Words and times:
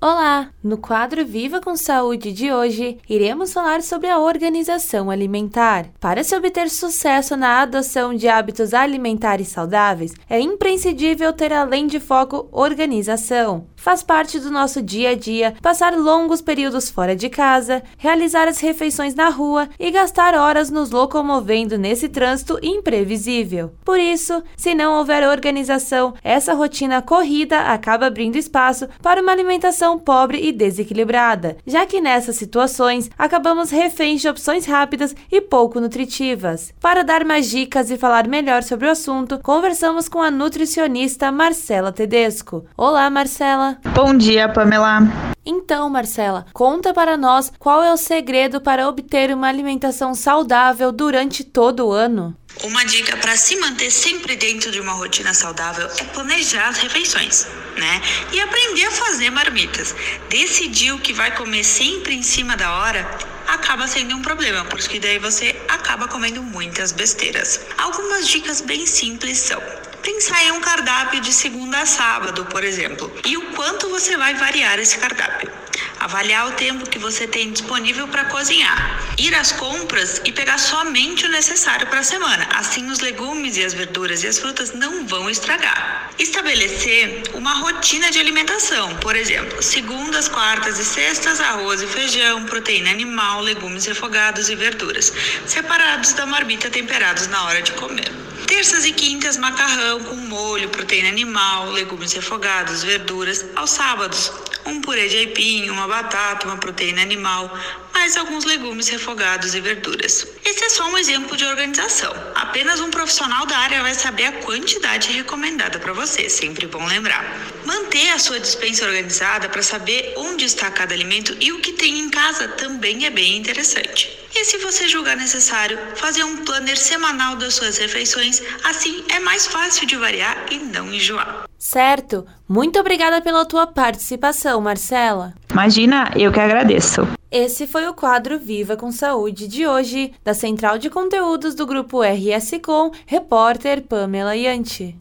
Olá! 0.00 0.50
No 0.62 0.78
quadro 0.78 1.26
Viva 1.26 1.60
com 1.60 1.74
Saúde 1.74 2.32
de 2.32 2.52
hoje, 2.52 2.98
iremos 3.08 3.52
falar 3.52 3.82
sobre 3.82 4.08
a 4.08 4.20
organização 4.20 5.10
alimentar. 5.10 5.86
Para 5.98 6.22
se 6.22 6.36
obter 6.36 6.70
sucesso 6.70 7.36
na 7.36 7.62
adoção 7.62 8.14
de 8.14 8.28
hábitos 8.28 8.72
alimentares 8.72 9.48
saudáveis, 9.48 10.14
é 10.30 10.38
imprescindível 10.38 11.32
ter 11.32 11.52
além 11.52 11.88
de 11.88 11.98
foco 11.98 12.48
organização. 12.52 13.66
Faz 13.74 14.02
parte 14.02 14.38
do 14.38 14.50
nosso 14.50 14.80
dia 14.80 15.10
a 15.10 15.14
dia 15.16 15.54
passar 15.60 15.96
longos 15.96 16.40
períodos 16.40 16.90
fora 16.90 17.16
de 17.16 17.28
casa, 17.28 17.82
realizar 17.96 18.46
as 18.46 18.60
refeições 18.60 19.16
na 19.16 19.30
rua 19.30 19.68
e 19.80 19.90
gastar 19.90 20.34
horas 20.34 20.70
nos 20.70 20.90
locomovendo 20.90 21.76
nesse 21.76 22.08
trânsito 22.08 22.58
imprevisível. 22.62 23.72
Por 23.84 23.98
isso, 23.98 24.42
se 24.56 24.74
não 24.74 24.98
houver 24.98 25.26
organização, 25.26 26.14
essa 26.22 26.54
rotina 26.54 27.02
corrida 27.02 27.62
acaba 27.72 28.06
abrindo 28.06 28.36
espaço 28.36 28.88
para 29.02 29.22
uma 29.22 29.32
alimentação 29.32 29.87
pobre 29.96 30.40
e 30.40 30.50
desequilibrada, 30.50 31.56
já 31.64 31.86
que 31.86 32.00
nessas 32.00 32.34
situações 32.34 33.08
acabamos 33.16 33.70
reféns 33.70 34.20
de 34.20 34.28
opções 34.28 34.66
rápidas 34.66 35.14
e 35.30 35.40
pouco 35.40 35.78
nutritivas. 35.78 36.74
Para 36.80 37.04
dar 37.04 37.24
mais 37.24 37.48
dicas 37.48 37.92
e 37.92 37.96
falar 37.96 38.26
melhor 38.26 38.64
sobre 38.64 38.88
o 38.88 38.90
assunto, 38.90 39.38
conversamos 39.38 40.08
com 40.08 40.20
a 40.20 40.32
nutricionista 40.32 41.30
Marcela 41.30 41.92
Tedesco. 41.92 42.66
Olá, 42.76 43.08
Marcela. 43.08 43.78
Bom 43.94 44.12
dia, 44.12 44.48
Pamela. 44.48 45.27
Então, 45.50 45.88
Marcela, 45.88 46.44
conta 46.52 46.92
para 46.92 47.16
nós 47.16 47.50
qual 47.58 47.82
é 47.82 47.90
o 47.90 47.96
segredo 47.96 48.60
para 48.60 48.86
obter 48.86 49.32
uma 49.32 49.48
alimentação 49.48 50.14
saudável 50.14 50.92
durante 50.92 51.42
todo 51.42 51.86
o 51.86 51.90
ano. 51.90 52.36
Uma 52.64 52.84
dica 52.84 53.16
para 53.16 53.34
se 53.34 53.56
manter 53.56 53.90
sempre 53.90 54.36
dentro 54.36 54.70
de 54.70 54.78
uma 54.78 54.92
rotina 54.92 55.32
saudável 55.32 55.86
é 55.86 56.04
planejar 56.04 56.68
as 56.68 56.76
refeições, 56.76 57.46
né? 57.78 58.02
E 58.30 58.38
aprender 58.38 58.84
a 58.84 58.90
fazer 58.90 59.30
marmitas. 59.30 59.96
Decidir 60.28 60.92
o 60.92 60.98
que 60.98 61.14
vai 61.14 61.34
comer 61.34 61.64
sempre 61.64 62.14
em 62.14 62.22
cima 62.22 62.54
da 62.54 62.70
hora 62.80 63.08
acaba 63.46 63.88
sendo 63.88 64.14
um 64.16 64.20
problema, 64.20 64.66
porque 64.66 65.00
daí 65.00 65.18
você 65.18 65.56
acaba 65.66 66.06
comendo 66.08 66.42
muitas 66.42 66.92
besteiras. 66.92 67.60
Algumas 67.78 68.28
dicas 68.28 68.60
bem 68.60 68.84
simples 68.84 69.38
são: 69.38 69.62
pensar 70.02 70.42
em 70.44 70.52
um 70.52 70.60
cardápio 70.60 71.20
de 71.20 71.32
segunda 71.32 71.80
a 71.80 71.86
sábado, 71.86 72.44
por 72.46 72.64
exemplo, 72.64 73.12
e 73.24 73.36
o 73.36 73.52
quanto 73.52 73.88
você 73.88 74.16
vai 74.16 74.34
variar 74.34 74.78
esse 74.78 74.98
cardápio 74.98 75.50
avaliar 75.98 76.48
o 76.48 76.52
tempo 76.52 76.88
que 76.88 76.98
você 76.98 77.26
tem 77.26 77.50
disponível 77.50 78.06
para 78.08 78.24
cozinhar, 78.26 79.14
ir 79.18 79.34
às 79.34 79.52
compras 79.52 80.20
e 80.24 80.32
pegar 80.32 80.58
somente 80.58 81.26
o 81.26 81.28
necessário 81.28 81.86
para 81.86 82.00
a 82.00 82.04
semana. 82.04 82.46
Assim, 82.54 82.88
os 82.90 83.00
legumes 83.00 83.56
e 83.56 83.64
as 83.64 83.74
verduras 83.74 84.22
e 84.22 84.28
as 84.28 84.38
frutas 84.38 84.72
não 84.72 85.06
vão 85.06 85.28
estragar. 85.28 86.10
Estabelecer 86.18 87.22
uma 87.34 87.54
rotina 87.54 88.10
de 88.10 88.18
alimentação, 88.18 88.94
por 88.96 89.16
exemplo, 89.16 89.62
segundas, 89.62 90.28
quartas 90.28 90.78
e 90.78 90.84
sextas, 90.84 91.40
arroz 91.40 91.82
e 91.82 91.86
feijão, 91.86 92.44
proteína 92.44 92.90
animal, 92.90 93.40
legumes 93.40 93.86
refogados 93.86 94.48
e 94.48 94.54
verduras, 94.54 95.12
separados 95.46 96.12
da 96.12 96.26
marmita 96.26 96.70
temperados 96.70 97.26
na 97.28 97.44
hora 97.44 97.62
de 97.62 97.72
comer. 97.72 98.27
Terças 98.48 98.86
e 98.86 98.92
quintas, 98.92 99.36
macarrão 99.36 100.02
com 100.04 100.16
molho, 100.16 100.70
proteína 100.70 101.10
animal, 101.10 101.70
legumes 101.70 102.14
refogados, 102.14 102.82
verduras. 102.82 103.44
Aos 103.54 103.68
sábados, 103.68 104.32
um 104.64 104.80
purê 104.80 105.06
de 105.06 105.18
aipim, 105.18 105.68
uma 105.68 105.86
batata, 105.86 106.46
uma 106.46 106.56
proteína 106.56 107.02
animal, 107.02 107.52
mais 107.92 108.16
alguns 108.16 108.44
legumes 108.44 108.88
refogados 108.88 109.54
e 109.54 109.60
verduras. 109.60 110.26
Esse 110.42 110.57
é 110.68 110.70
só 110.70 110.86
um 110.86 110.98
exemplo 110.98 111.34
de 111.34 111.46
organização. 111.46 112.14
Apenas 112.34 112.78
um 112.78 112.90
profissional 112.90 113.46
da 113.46 113.56
área 113.56 113.80
vai 113.80 113.94
saber 113.94 114.24
a 114.26 114.32
quantidade 114.32 115.10
recomendada 115.12 115.78
para 115.78 115.94
você, 115.94 116.28
sempre 116.28 116.66
bom 116.66 116.84
lembrar. 116.84 117.24
Manter 117.64 118.10
a 118.10 118.18
sua 118.18 118.38
dispensa 118.38 118.84
organizada 118.84 119.48
para 119.48 119.62
saber 119.62 120.12
onde 120.18 120.44
está 120.44 120.70
cada 120.70 120.92
alimento 120.92 121.34
e 121.40 121.52
o 121.52 121.60
que 121.60 121.72
tem 121.72 121.98
em 121.98 122.10
casa 122.10 122.48
também 122.48 123.06
é 123.06 123.10
bem 123.10 123.38
interessante. 123.38 124.10
E 124.34 124.44
se 124.44 124.58
você 124.58 124.86
julgar 124.86 125.16
necessário, 125.16 125.78
fazer 125.96 126.22
um 126.22 126.44
planner 126.44 126.76
semanal 126.76 127.36
das 127.36 127.54
suas 127.54 127.78
refeições, 127.78 128.42
assim 128.62 129.02
é 129.08 129.18
mais 129.18 129.46
fácil 129.46 129.86
de 129.86 129.96
variar 129.96 130.48
e 130.50 130.58
não 130.58 130.92
enjoar. 130.92 131.47
Certo. 131.58 132.24
Muito 132.48 132.78
obrigada 132.78 133.20
pela 133.20 133.44
tua 133.44 133.66
participação, 133.66 134.60
Marcela. 134.60 135.34
Imagina, 135.50 136.10
eu 136.16 136.30
que 136.30 136.38
agradeço. 136.38 137.02
Esse 137.30 137.66
foi 137.66 137.86
o 137.86 137.92
quadro 137.92 138.38
Viva 138.38 138.76
com 138.76 138.90
Saúde 138.90 139.48
de 139.48 139.66
hoje, 139.66 140.12
da 140.24 140.32
Central 140.32 140.78
de 140.78 140.88
Conteúdos 140.88 141.54
do 141.54 141.66
Grupo 141.66 142.00
RS 142.00 142.52
Com, 142.64 142.90
repórter 143.04 143.82
Pamela 143.82 144.34
Yanti. 144.34 144.96